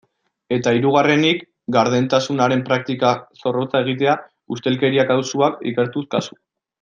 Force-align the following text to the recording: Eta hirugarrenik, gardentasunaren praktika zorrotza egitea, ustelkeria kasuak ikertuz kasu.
Eta 0.55 0.71
hirugarrenik, 0.77 1.43
gardentasunaren 1.75 2.63
praktika 2.71 3.11
zorrotza 3.43 3.83
egitea, 3.87 4.15
ustelkeria 4.57 5.05
kasuak 5.13 5.61
ikertuz 5.75 6.05
kasu. 6.19 6.39